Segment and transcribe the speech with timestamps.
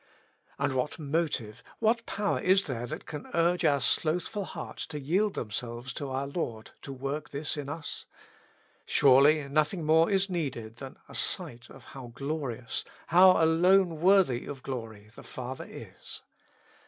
[0.57, 5.35] And what motive, what power is there that can urge our slothful hearts to yield
[5.35, 8.07] themselves to our Lord to work this in us?
[8.87, 14.63] Surely nothing more is needed than a sight of how glorious, how alone worthy of
[14.63, 16.23] glory the Father is.